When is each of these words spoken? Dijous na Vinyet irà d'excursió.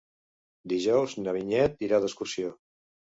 Dijous 0.71 1.13
na 1.25 1.35
Vinyet 1.35 1.85
irà 1.89 1.99
d'excursió. 2.05 2.51